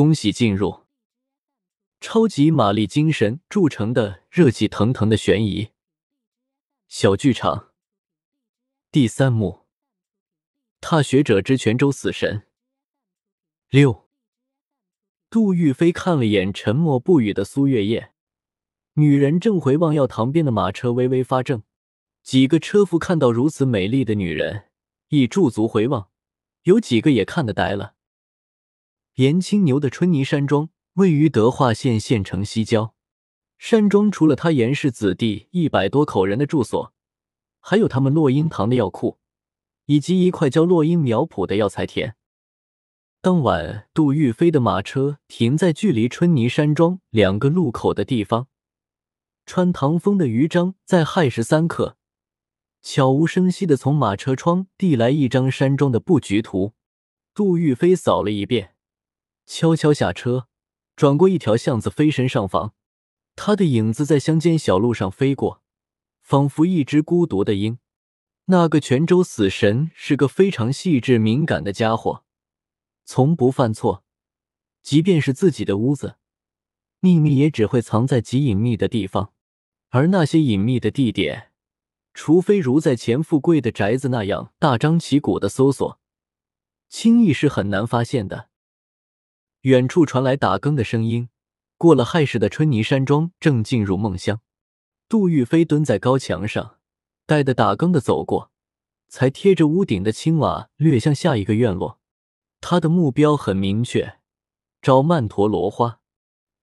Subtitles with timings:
[0.00, 0.84] 恭喜进入
[2.00, 5.72] 超级玛丽精神铸成的热气腾腾的悬疑
[6.88, 7.72] 小剧场
[8.90, 9.66] 第三幕：
[10.80, 12.46] 踏雪者之泉州死神
[13.68, 14.08] 六。
[15.28, 18.14] 杜玉飞看了眼沉默不语的苏月夜，
[18.94, 21.62] 女人正回望药堂边的马车，微微发怔。
[22.22, 24.70] 几个车夫看到如此美丽的女人，
[25.08, 26.08] 亦驻足回望，
[26.62, 27.96] 有几个也看得呆了。
[29.14, 32.94] 颜青牛的春泥山庄位于德化县县城西郊，
[33.58, 36.92] 山庄除了他颜氏子弟一百多口人的住所，
[37.60, 39.18] 还有他们落英堂的药库，
[39.86, 42.16] 以及一块叫落英苗圃的药材田。
[43.20, 48.46] 当晚，杜玉飞的马车停在距离春泥山庄两个路口的地方。
[49.44, 51.96] 穿唐风的余章在亥时三刻，
[52.80, 56.72] 悄无声息地从马车窗递来一张山庄的布局图。
[57.34, 58.74] 杜玉飞扫了一遍，
[59.46, 60.48] 悄悄下车，
[60.96, 62.74] 转过一条巷子，飞身上房。
[63.36, 65.62] 他的影子在乡间小路上飞过，
[66.20, 67.78] 仿佛一只孤独的鹰。
[68.46, 72.24] 那个泉州死神是个非常细致敏感的家伙。
[73.04, 74.04] 从不犯错，
[74.82, 76.16] 即便是自己的屋子，
[77.00, 79.32] 秘密也只会藏在极隐秘的地方。
[79.88, 81.50] 而那些隐秘的地点，
[82.12, 85.98] 除非如在钱富贵的宅子那样大张旗鼓的搜索，
[86.88, 88.49] 轻易是很难发现的。
[89.62, 91.28] 远处传来打更的声音。
[91.76, 94.40] 过了亥时的春泥山庄正进入梦乡。
[95.08, 96.78] 杜玉飞蹲在高墙上，
[97.26, 98.50] 待的打更的走过，
[99.08, 101.98] 才贴着屋顶的青瓦掠向下一个院落。
[102.60, 104.18] 他的目标很明确，
[104.82, 106.00] 找曼陀罗花。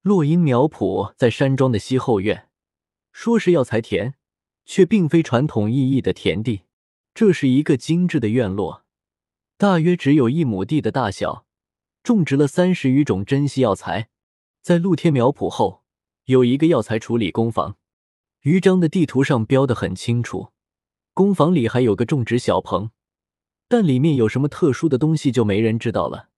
[0.03, 2.47] 落英苗圃在山庄的西后院，
[3.11, 4.13] 说是药材田，
[4.63, 6.61] 却并非传统意义的田地。
[7.15, 8.85] 这是一个精致的院落，
[9.57, 11.46] 大约只有一亩地的大小，
[12.03, 14.09] 种植了三十余种珍稀药材。
[14.61, 15.83] 在露天苗圃后，
[16.25, 17.77] 有一个药材处理工坊，
[18.41, 20.51] 余章的地图上标得很清楚。
[21.13, 22.91] 工房里还有个种植小棚。
[23.69, 26.29] 但里面有什么特殊的东西，就没人知道了。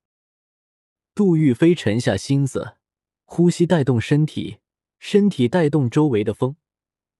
[1.13, 2.77] 杜玉飞沉下心思，
[3.25, 4.57] 呼吸带动身体，
[4.97, 6.55] 身体带动周围的风，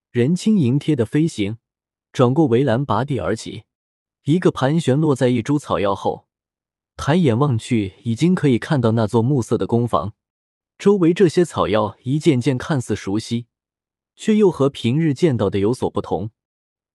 [0.09, 1.57] 人轻盈贴的飞行，
[2.11, 3.65] 转过围栏，拔地而起，
[4.23, 6.28] 一个盘旋落在一株草药后，
[7.01, 10.11] 抬眼望去，已经可以看到那座暮色的工房。
[10.77, 13.45] 周围这些草药一件件看似熟悉，
[14.17, 16.31] 却又和平日见到的有所不同。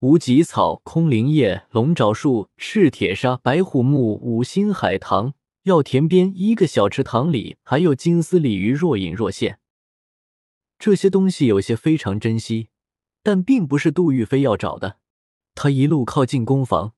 [0.00, 5.32] 无极草、空灵叶、龙爪树、赤铁砂、白虎木、五星海棠，
[5.62, 9.58] 药田边一个小池塘里还有金丝鲤鱼若隐若现。
[10.78, 12.68] 这些东西有些非常珍惜，
[13.22, 14.98] 但并不是杜玉飞要找的。
[15.54, 16.92] 他一路靠近工房，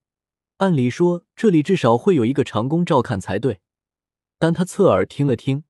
[0.58, 3.60] 按理说这里至少会有一个长工照看才对，
[4.38, 5.64] 但他侧耳听了听，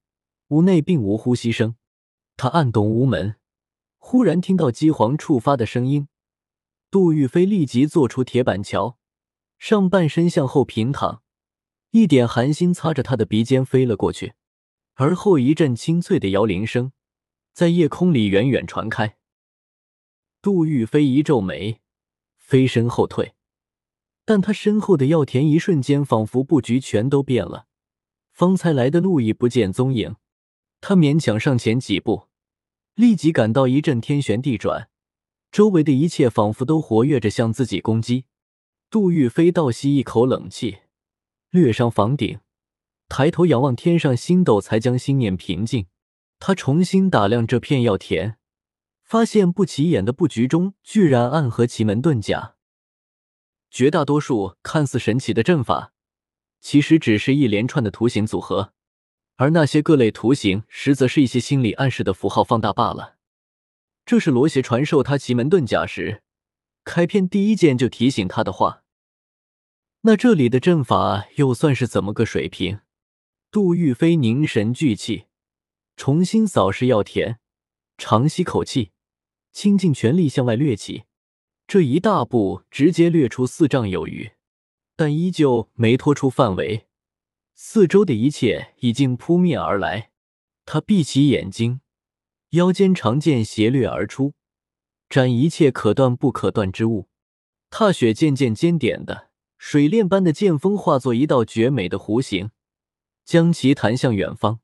[0.48, 1.76] 屋内并无呼吸声。
[2.36, 3.36] 他按动屋门，
[3.98, 6.08] 忽然听到机簧触发的声音。
[6.90, 8.96] 杜玉飞立即做出铁板桥，
[9.58, 11.22] 上半身向后平躺，
[11.90, 14.34] 一点寒星擦着他的鼻尖飞了过去，
[14.94, 16.92] 而后一阵清脆的摇铃声
[17.52, 19.16] 在夜空里远远传开。
[20.40, 21.80] 杜玉飞一皱眉，
[22.36, 23.34] 飞身后退，
[24.26, 27.66] 但他身后的药田一瞬间仿佛布局全都变了，
[28.32, 30.16] 方才来的路已不见踪影。
[30.80, 32.24] 他勉强上前几步，
[32.96, 34.88] 立即感到一阵天旋地转。
[35.52, 38.24] 周围的一切仿佛都活跃着，向自己攻击。
[38.90, 40.78] 杜玉飞倒吸一口冷气，
[41.50, 42.40] 掠上房顶，
[43.08, 45.86] 抬头仰望天上星斗，才将心念平静。
[46.40, 48.36] 他重新打量这片药田，
[49.04, 52.55] 发现不起眼的布局中居然暗合奇门遁甲。
[53.76, 55.92] 绝大多数看似神奇的阵法，
[56.62, 58.72] 其实只是一连串的图形组合，
[59.34, 63.18] 而那些各类图形，实则是一些心理暗示的符号放大罢了。
[64.06, 66.22] 这是罗邪传授他奇门遁甲时，
[66.84, 68.82] 开篇第一件就提醒他的话。
[70.00, 72.80] 那这里的阵法又算是怎么个水平？
[73.50, 75.26] 杜玉飞凝神聚气，
[75.98, 77.40] 重新扫视药田，
[77.98, 78.92] 长吸口气，
[79.52, 81.04] 倾尽全力向外掠起。
[81.66, 84.30] 这一大步直接掠出四丈有余，
[84.94, 86.86] 但依旧没拖出范围。
[87.54, 90.10] 四周的一切已经扑面而来。
[90.64, 91.80] 他闭起眼睛。
[92.50, 94.34] 腰间长剑斜掠而出，
[95.08, 97.08] 斩一切可断不可断之物。
[97.68, 102.50] 踏雪渐渐尖点的水链般的剑锋化作一道绝美的弧形，
[103.24, 104.60] 将其弹向远方。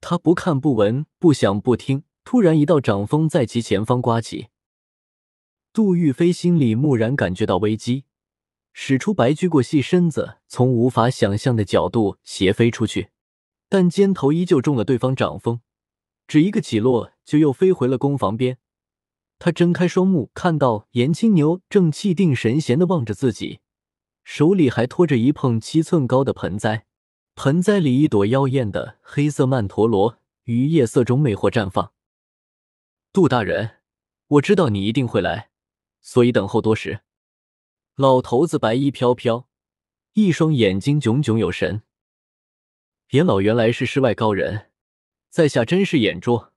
[0.00, 4.48] 他不看不闻不想不听，突然一道掌风在其前方刮起。
[5.72, 8.04] 杜玉飞心里蓦然感觉到危机，
[8.72, 13.10] 使出白驹过隙身子，从无法想象的角度斜飞出去。
[13.68, 15.60] 但肩头依旧中了对方掌风，
[16.26, 18.58] 只一个起落就又飞回了攻防边。
[19.38, 23.60] 他睁开双目，看到颜青牛正气定神闲的望着自己，
[24.24, 26.86] 手里还托着一捧七寸高的盆栽，
[27.36, 31.92] 盆栽里一朵妖艳的黑色曼陀罗于夜色中魅惑绽放。
[33.12, 33.76] 杜大人，
[34.26, 35.49] 我知道你一定会来，
[36.00, 37.00] 所以等候多时。
[37.96, 39.48] 老头子白衣飘飘，
[40.14, 41.82] 一双眼睛炯炯有神。
[43.10, 44.70] 严老原来是世外高人，
[45.28, 46.52] 在下真是眼拙。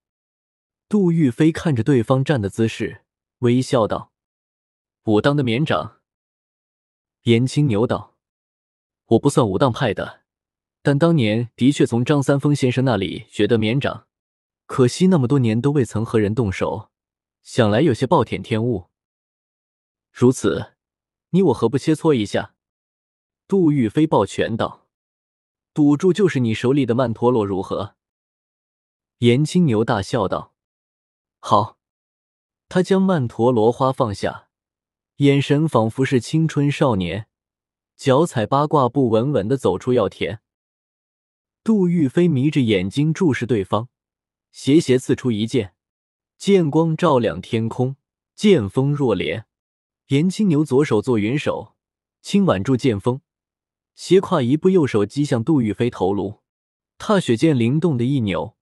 [0.88, 3.01] 杜玉飞看着对方站的姿势，
[3.40, 4.13] 微笑道
[5.06, 6.00] ：“武当的绵掌。”
[7.24, 8.16] 严青牛道
[9.07, 10.22] ：“我不算武当派的，
[10.81, 14.07] 但当年的确从张三丰先生那里学得绵掌，
[14.68, 16.92] 可惜那么多年都未曾和人动手，
[17.42, 18.92] 想来有些暴殄天物。
[20.13, 20.75] 如此，
[21.31, 22.54] 你我何不切磋一下？”
[23.50, 24.88] 杜玉飞抱拳道。
[25.74, 27.95] 赌注就是你手里的曼陀罗如何？
[29.18, 30.54] 严青牛大笑道
[31.42, 31.80] ：“好。”
[32.69, 34.50] 他将曼陀罗花放下，
[35.18, 37.27] 眼神仿佛是青春少年，
[37.95, 40.42] 脚踩八卦步，稳稳的走出药田。
[41.63, 43.89] 杜玉飞眯着眼睛注视对方，
[44.51, 45.75] 斜斜刺出一剑，
[46.38, 47.95] 剑光照亮天空，
[48.36, 49.48] 剑锋若莲。
[50.13, 51.74] 严青牛左手做云手，
[52.21, 53.21] 轻挽住剑锋。
[53.95, 56.42] 斜跨一步，右手击向杜玉飞头颅，
[57.00, 58.56] 踏雪剑灵动的一扭，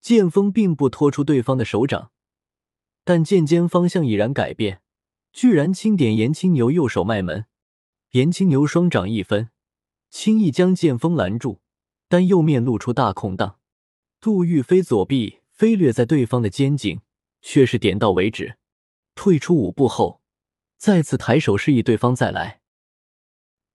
[0.00, 2.12] 剑锋并不拖出对方的手掌，
[3.02, 4.80] 但剑尖方向已然改变，
[5.32, 7.46] 居然轻点严青牛右手脉门。
[8.12, 9.50] 严青牛双掌一分，
[10.08, 11.58] 轻易将剑锋拦住，
[12.06, 13.58] 但右面露出大空档。
[14.20, 17.00] 杜玉飞左臂飞掠在对方的肩颈，
[17.42, 18.56] 却是点到为止，
[19.16, 20.22] 退出五步后，
[20.76, 22.60] 再次抬手示意对方再来。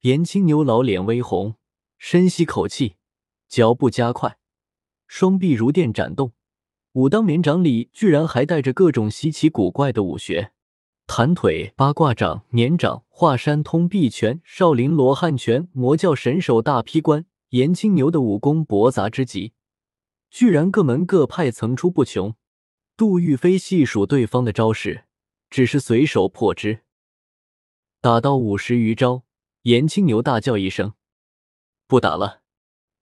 [0.02, 1.56] 严青牛老脸微红，
[1.98, 2.96] 深吸口气，
[3.48, 4.38] 脚步加快，
[5.08, 6.34] 双臂如电展动。
[6.94, 10.52] 武当绵掌里居然还带着各种稀奇古怪的武学：
[11.08, 17.26] 弹腿、八卦掌、年掌、华山通臂拳、少林罗汉拳、魔教神手大劈关。
[17.50, 19.52] 严青牛的武功博杂之极，
[20.30, 22.34] 居然各门各派层出不穷。
[22.96, 25.04] 杜玉飞细数对方的招式，
[25.50, 26.84] 只是随手破之，
[28.02, 29.24] 打到五十余招。
[29.62, 30.96] 严青牛大叫一声
[31.86, 32.42] ：“不打了！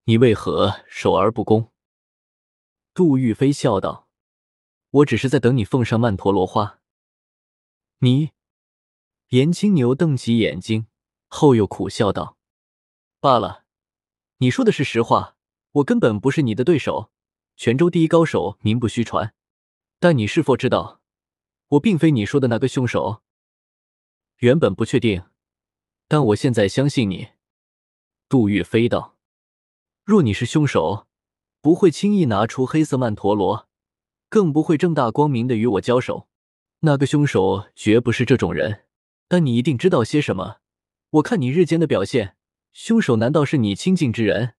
[0.03, 1.71] 你为何守而不攻？”
[2.93, 4.09] 杜玉飞笑道
[4.91, 6.81] ：“我只是在等你奉上曼陀罗花。”
[7.99, 8.31] 你，
[9.29, 10.87] 严青牛瞪起眼睛，
[11.29, 12.37] 后又苦笑道
[13.21, 13.63] ：“罢了，
[14.39, 15.37] 你说的是实话，
[15.71, 17.09] 我根本不是你的对手，
[17.55, 19.33] 泉州第一高手名不虚传。
[20.01, 20.99] 但你是否知道，
[21.69, 23.23] 我并非你说的那个凶手？
[24.39, 25.24] 原本不确定。”
[26.09, 27.30] 但我现在相信你，
[28.27, 29.15] 杜玉飞道
[30.03, 31.07] ：“若你是凶手，
[31.62, 33.69] 不会轻易拿出黑色曼陀罗，
[34.27, 36.27] 更不会正大光明的与我交手。
[36.80, 38.86] 那个凶手绝不是这种人。
[39.27, 40.57] 但你一定知道些什么？
[41.12, 42.35] 我看你日间的表现，
[42.74, 44.56] 凶手难道是你亲近之人？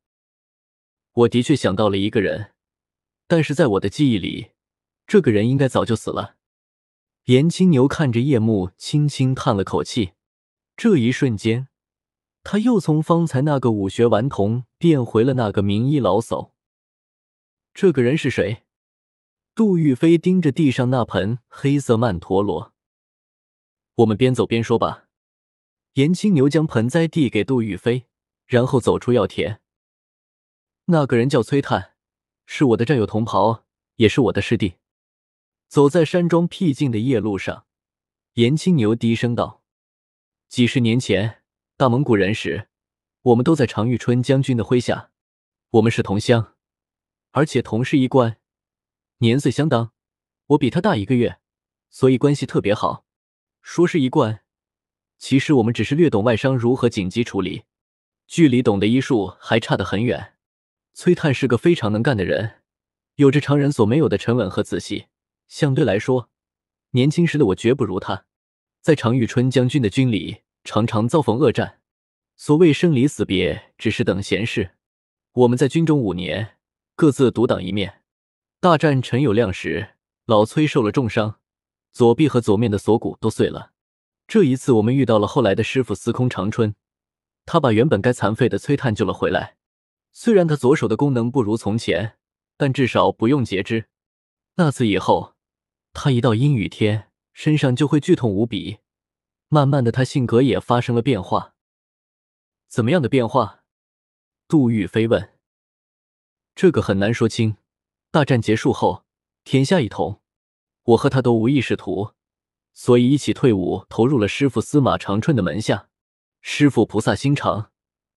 [1.12, 2.52] 我的确想到了一个人，
[3.26, 4.52] 但是在我的记忆里，
[5.08, 6.36] 这个人应该早就死了。”
[7.24, 10.12] 严青牛看着夜幕，轻轻叹了口气。
[10.76, 11.68] 这一瞬间，
[12.42, 16.52] 他又从方才那个武学顽童变回了那个名医老叟。
[17.74, 18.64] 这个人是谁？
[19.54, 22.72] 杜玉飞盯着地上那盆黑色曼陀罗。
[23.96, 25.04] 我们边走边说吧。
[25.94, 28.06] 严青牛将盆栽递给杜玉飞，
[28.46, 29.60] 然后走出药田。
[30.86, 31.94] 那个人叫崔探，
[32.46, 33.64] 是我的战友同袍，
[33.96, 34.76] 也是我的师弟。
[35.70, 37.64] 走在山庄僻静的夜路上，
[38.32, 39.62] 严青牛低声道。
[40.48, 41.44] 几十年前，
[41.76, 42.66] 大蒙古人时，
[43.22, 45.12] 我们都在常遇春将军的麾下。
[45.70, 46.54] 我们是同乡，
[47.30, 48.38] 而且同是一官，
[49.18, 49.92] 年岁相当。
[50.48, 51.38] 我比他大一个月，
[51.88, 53.06] 所以关系特别好。
[53.62, 54.40] 说是一贯，
[55.18, 57.62] 其实我们只是略懂外伤如何紧急处理，
[58.26, 60.34] 距离懂得医术还差得很远。
[60.94, 62.62] 崔探是个非常能干的人，
[63.14, 65.06] 有着常人所没有的沉稳和仔细。
[65.50, 66.30] 相对来说，
[66.92, 68.24] 年轻时的我绝不如他。
[68.80, 71.80] 在常遇春将军的军里，常常遭逢恶战。
[72.36, 74.76] 所谓生离死别，只是等闲事。
[75.32, 76.56] 我们在军中五年，
[76.94, 78.02] 各自独当一面。
[78.60, 81.40] 大战陈友谅时，老崔受了重伤，
[81.90, 83.72] 左臂和左面的锁骨都碎了。
[84.28, 86.76] 这一次，我们遇到了后来的师傅司空长春，
[87.44, 89.56] 他把原本该残废的崔探救了回来。
[90.12, 92.16] 虽然他左手的功能不如从前，
[92.56, 93.86] 但至少不用截肢。
[94.56, 95.34] 那次以后，
[96.02, 97.08] 他一到阴雨天。
[97.34, 98.78] 身上就会剧痛无比，
[99.48, 101.54] 慢慢的，他性格也发生了变化。
[102.68, 103.64] 怎么样的变化？
[104.48, 105.34] 杜玉飞问。
[106.54, 107.56] 这个很难说清。
[108.10, 109.04] 大战结束后，
[109.44, 110.22] 天下一统，
[110.84, 112.12] 我和他都无意仕途，
[112.72, 115.88] 所以一起退伍，投入了师傅司马长春的门下。
[116.40, 117.70] 师傅菩萨心肠，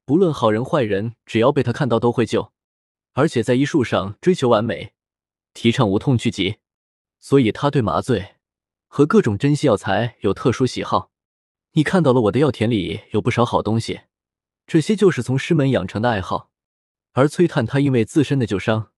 [0.05, 2.53] 不论好人坏人，只要被他看到都会救，
[3.13, 4.93] 而且在医术上追求完美，
[5.53, 6.57] 提倡无痛去疾，
[7.23, 8.35] 所以他对麻醉
[8.85, 11.13] 和各种珍稀药材有特殊喜好。
[11.71, 14.01] 你看到了我的药田里有不少好东西，
[14.67, 16.51] 这些就是从师门养成的爱好。
[17.13, 18.91] 而崔探他因为自身的旧伤。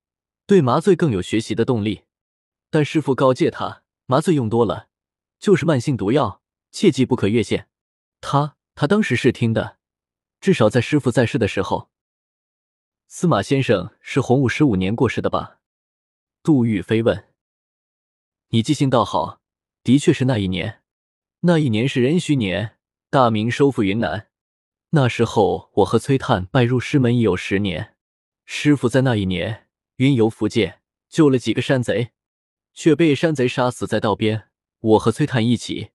[0.48, 2.05] 对麻醉更有学习的动力，
[2.72, 4.89] 但师傅告诫他，麻醉用多了
[5.38, 6.41] 就是慢性毒药，
[6.72, 7.70] 切记不可越线。
[8.22, 9.77] 他他当时是听的，
[10.41, 11.91] 至少在师傅在世的时候。
[13.08, 15.60] 司马先生是洪武十五年过世的吧？
[16.41, 17.27] 杜玉飞问。
[18.56, 19.42] 你记性倒好，
[19.84, 20.82] 的确是那一年。
[21.42, 22.78] 那一年是壬戌年，
[23.10, 24.30] 大明收复云南。
[24.92, 27.98] 那时候我和崔探拜入师门已有十年，
[28.46, 29.68] 师傅在那一年。
[29.98, 32.12] 云游福建，救了几个山贼，
[32.74, 34.48] 却被山贼杀死在道边。
[34.80, 35.90] 我和崔探一起，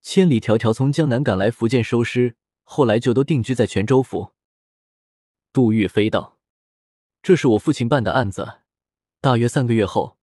[0.00, 4.30] 千里迢迢从江南赶来福建收尸，后来就都定居在泉州府。
[5.52, 6.38] 杜玉飞道
[7.24, 8.60] ：“这是我父亲办的案子。
[9.20, 10.17] 大约三个月后，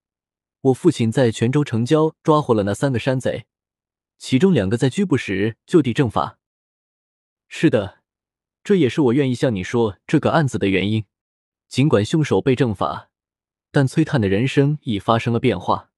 [0.66, 3.46] 我父亲在泉州城郊抓获了那三个山贼，
[4.18, 6.40] 其中两个在拘捕时就地正法。
[7.48, 8.00] 是的，
[8.64, 11.06] 这也是我愿意向你说这个案子的原因。”
[11.70, 13.10] 尽管凶手被正法，
[13.72, 15.92] 但崔探的人生已发生了变化。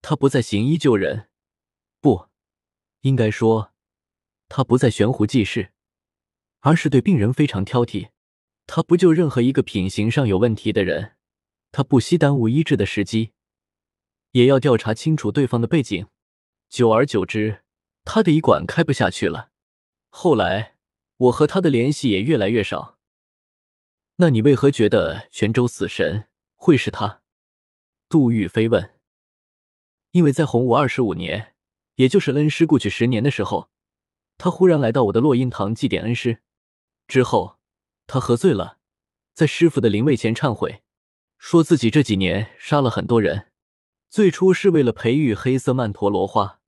[0.00, 1.28] 他不再行医救人，
[2.00, 2.28] 不
[3.00, 3.72] 应该说
[4.48, 5.72] 他不再悬壶济世，
[6.60, 8.10] 而是对病人非常挑剔。
[8.66, 11.16] 他不救任何一个品行上有问题的人，
[11.72, 13.32] 他不惜耽误医治的时机，
[14.36, 16.08] 也要调查清楚对方的背景。
[16.68, 17.62] 久而久之，
[18.04, 19.50] 他的医馆开不下去了。
[20.10, 20.76] 后来，
[21.16, 22.98] 我和他的联系也越来越少。
[24.16, 27.22] 那你为何觉得泉州死神会是他？
[28.10, 28.92] 杜玉飞问。
[30.10, 31.54] 因为在洪武二十五年，
[31.94, 33.70] 也就是恩师故去十年的时候，
[34.36, 36.42] 他忽然来到我的落英堂祭奠恩师。
[37.08, 37.56] 之后，
[38.06, 38.76] 他喝醉了，
[39.32, 40.82] 在师傅的灵位前忏悔，
[41.38, 43.45] 说自己这几年杀了很多人，
[44.16, 46.62] 最初是为了培育黑色曼陀罗花，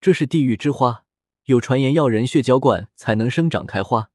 [0.00, 1.04] 这是地狱之花，
[1.44, 4.10] 有传言要人血浇灌才能生长开花。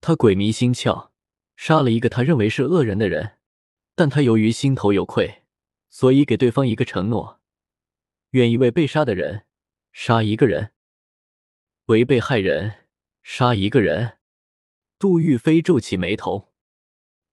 [0.00, 1.10] 他鬼迷心窍。
[1.54, 3.38] 杀了一个他认为是恶人的人，
[3.94, 5.44] 但他由于心头有愧，
[5.88, 7.38] 所以给对方一个承诺，
[8.30, 9.44] 愿意为被杀的人
[9.92, 10.72] 杀一个人，
[11.84, 12.88] 为被害人
[13.22, 14.18] 杀一个人。
[14.98, 16.52] 杜玉飞皱起眉头，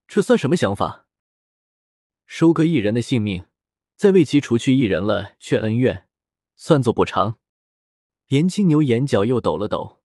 [0.06, 1.08] 这算什么想法？
[2.26, 3.44] 收割一人的性命，
[3.98, 6.06] 再为其除去一人了却恩怨，
[6.56, 7.36] 算作补偿。
[8.28, 9.98] 严青牛眼角又抖了抖，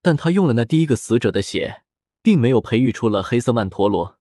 [0.00, 1.84] 但他用了那第一个死者的血。
[2.24, 4.16] 并没有培育出了黑色曼陀罗，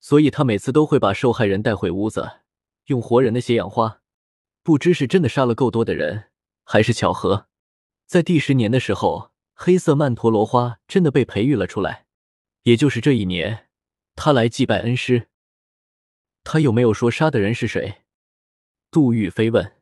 [0.00, 2.40] 所以他每次都会把受害人带回屋子，
[2.88, 4.02] 用活人的血养花。
[4.62, 6.30] 不知是真的杀了够多的人，
[6.62, 7.46] 还是巧合，
[8.04, 12.04] 在第十年的时候，黑色曼陀罗花真的被培育了出来。
[12.64, 13.68] 也就是这一年，
[14.14, 15.28] 他来祭拜恩师。
[16.44, 18.02] 他有没有说杀的人是谁？
[18.90, 19.74] 杜玉飞问。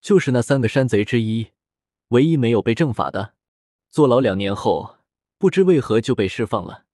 [0.00, 1.52] 就是那三个山贼之一，
[2.08, 3.34] 唯一没有被正法的，
[3.90, 4.98] 坐牢两年后。
[5.38, 6.84] 不知为何就被释放了。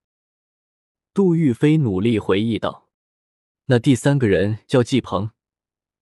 [1.12, 2.88] 杜玉飞努力回忆道
[3.68, 5.32] ：“那第三个人叫季鹏，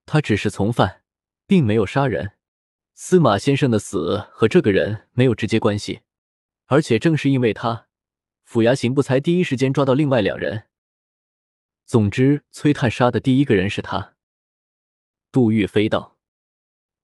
[0.05, 1.03] 他只是从犯，
[1.45, 2.37] 并没有杀人。
[2.93, 6.03] 司马先生的死和这个人没有直接关系，
[6.67, 7.87] 而且正是因为他，
[8.45, 10.67] 府衙刑部才第一时间抓到另外两人。
[11.85, 14.13] 总之，崔探杀的第一个人是他。”
[15.31, 16.17] 杜玉飞道：“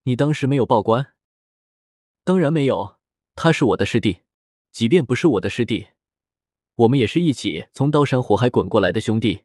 [0.03, 1.13] 你当时没有报官？
[2.23, 2.97] 当然没有，
[3.35, 4.19] 他是我的师弟。”
[4.73, 5.89] 即便不是我的师弟，
[6.73, 9.43] 我们也是一起从刀山火海滚过来的兄弟。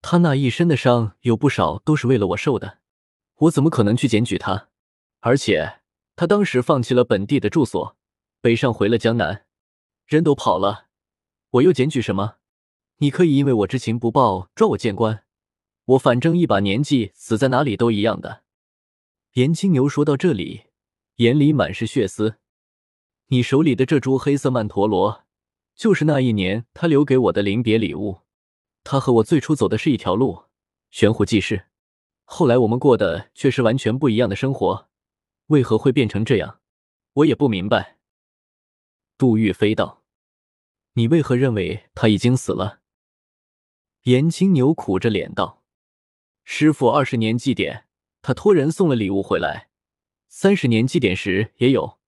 [0.00, 2.78] 他那一身的伤有不少都是为了我受的，
[3.38, 4.68] 我怎么可能去检举他？
[5.18, 5.80] 而且
[6.14, 7.96] 他当时放弃了本地的住所，
[8.40, 9.46] 北上回了江南，
[10.06, 10.86] 人都跑了，
[11.50, 12.36] 我又检举什么？
[12.98, 15.24] 你可以因为我知情不报抓我见官，
[15.88, 18.42] 我反正一把年纪，死在哪里都一样的。
[19.34, 20.64] 严青牛说到这里，
[21.16, 22.36] 眼里满是血丝。
[23.28, 25.24] 你手里的这株黑色曼陀罗，
[25.74, 28.20] 就是那一年他留给我的临别礼物。
[28.84, 30.44] 他和我最初走的是一条路，
[30.90, 31.68] 悬壶济世。
[32.24, 34.88] 后来我们过的却是完全不一样的生活，
[35.46, 36.60] 为何会变成这样？
[37.14, 37.96] 我也不明白。
[39.16, 40.02] 杜玉飞道
[40.92, 42.80] ：“你为何认为他已经死了？”
[44.04, 45.57] 严青牛苦着脸道
[46.50, 47.84] ：“师傅二十年祭典，
[48.22, 49.68] 他托人送了礼物回来；
[50.28, 51.98] 三十年祭典时也有。”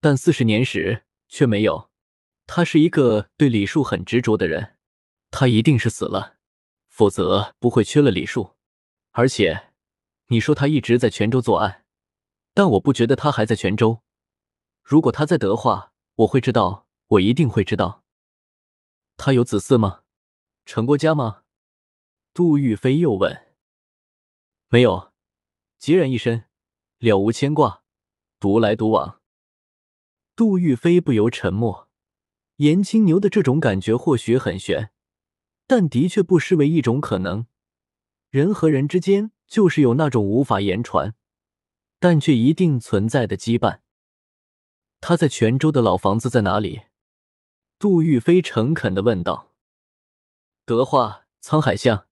[0.00, 1.90] 但四十年时却没有。
[2.46, 4.76] 他是一个对礼数很执着的人，
[5.32, 6.36] 他一定是死了，
[6.88, 8.54] 否则不会缺了礼数。
[9.10, 9.72] 而且，
[10.28, 11.84] 你说他一直在泉州作案，
[12.54, 14.02] 但我不觉得他还在泉州。
[14.84, 18.04] 如果他在德化，我会知道，我一定会知道。
[19.16, 20.02] 他有子嗣吗？
[20.64, 21.42] 成过家吗？
[22.32, 23.48] 杜玉飞又问。
[24.72, 25.12] 没有，
[25.80, 26.44] 孑然一身，
[26.98, 27.82] 了无牵挂，
[28.38, 29.20] 独来独往。
[30.36, 31.88] 杜玉飞不由沉默。
[32.58, 34.92] 颜青牛的这种感觉或许很玄，
[35.66, 37.46] 但的确不失为一种可能。
[38.28, 41.16] 人和人之间就是有那种无法言传，
[41.98, 43.80] 但却一定存在的羁绊。
[45.00, 46.82] 他在泉州的老房子在哪里？
[47.80, 49.52] 杜玉飞诚恳的问道。
[50.64, 52.06] 德化沧海巷，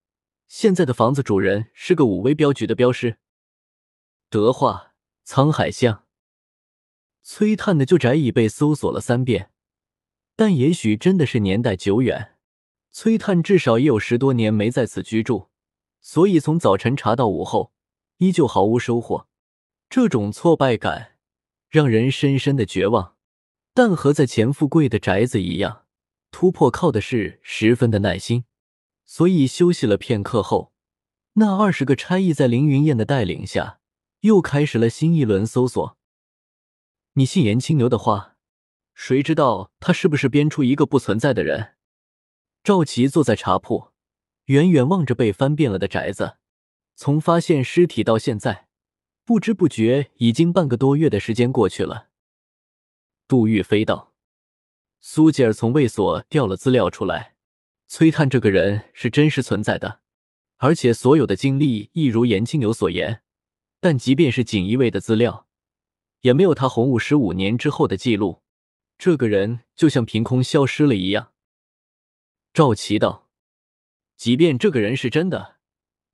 [0.48, 3.18] 现在的房子主人是个武威镖局的镖师。
[4.30, 4.94] 德化
[5.26, 6.06] 沧海巷，
[7.22, 9.50] 崔探的旧宅已被搜索了三遍，
[10.34, 12.36] 但也许真的是年代久远，
[12.90, 15.50] 崔探至少也有十多年没在此居住。
[16.00, 17.72] 所以从早晨查到午后，
[18.16, 19.28] 依旧毫无收获。
[19.90, 21.18] 这种挫败感
[21.68, 23.16] 让人深深的绝望。
[23.74, 25.84] 但和在钱富贵的宅子一样，
[26.30, 28.44] 突破靠的是十分的耐心。
[29.10, 30.74] 所以休息了片刻后，
[31.32, 33.80] 那二十个差役在凌云燕的带领下，
[34.20, 35.96] 又开始了新一轮搜索。
[37.14, 38.36] 你信颜青牛的话？
[38.92, 41.76] 谁知道他是不是编出一个不存在的人？
[42.62, 43.92] 赵琪坐在茶铺。
[44.46, 46.36] 远远望着被翻遍了的宅子，
[46.94, 48.68] 从发现尸体到现在，
[49.24, 52.08] 不知不觉已经半个多月的时间过去了。
[53.26, 54.12] 杜玉飞道
[55.00, 57.34] ：“苏吉尔从卫所调了资料出来，
[57.90, 60.00] 崔探这个人是真实存在的，
[60.58, 63.22] 而且所有的经历亦如严青牛所言。
[63.80, 65.46] 但即便是锦衣卫的资料，
[66.20, 68.42] 也没有他洪武十五年之后的记录。
[68.98, 71.32] 这个人就像凭空消失了一样。”
[72.52, 73.30] 赵奇道。
[74.16, 75.56] 即便这个人是真的，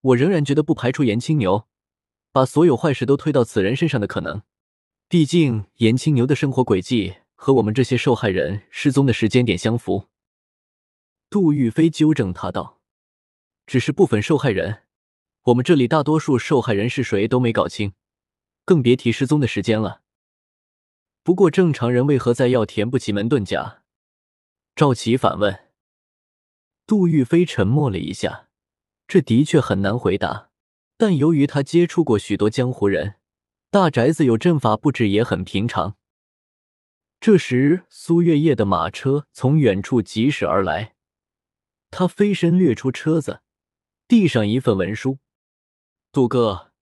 [0.02, 1.66] 我仍然觉得不排除严青牛
[2.30, 4.42] 把所有坏事都推到此人身上的可能。
[5.08, 10.08] 毕竟严青牛的生活轨迹和我们这些受害人失踪的时间点相符。
[11.34, 12.80] 杜玉飞纠正他道
[13.66, 14.84] ：“只是部分受害人，
[15.46, 17.94] 我们这里大多数受害人是谁都没搞清，
[18.64, 20.02] 更别提失踪的时间了。
[21.24, 23.82] 不过正常人为何在要填不起门遁甲？”
[24.76, 25.72] 赵奇反问。
[26.86, 28.46] 杜玉飞沉默了一下，
[29.08, 30.50] 这的确很难回答。
[30.96, 33.16] 但由于他接触过许多江湖人，
[33.72, 35.96] 大宅子有阵法布置也很平常。
[37.18, 40.93] 这时，苏月夜的马车从远处疾驶而来，
[41.96, 43.42] 他飞身掠出车子，
[44.08, 45.20] 递上一份文书
[46.10, 46.72] ：“杜哥，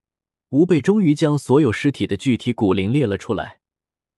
[0.48, 3.60] 吴贝终于将所有尸体的具体骨龄列了出来，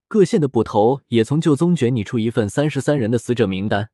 [0.07, 3.91] 各县的捕头也从旧宗卷拟出一份三十三人的死者名单。”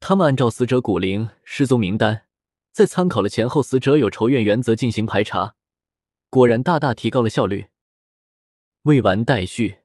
[0.00, 2.26] 他们按照死者骨龄、失踪名单，
[2.72, 5.54] 再参考了前后死者有仇怨原则进行排查，
[6.28, 7.66] 果然大大提高了效率。
[8.82, 9.76] 未完待续。